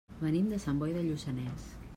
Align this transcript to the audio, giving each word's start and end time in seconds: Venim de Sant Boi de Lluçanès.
Venim 0.21 0.47
de 0.53 0.59
Sant 0.63 0.81
Boi 0.85 0.97
de 0.97 1.05
Lluçanès. 1.11 1.73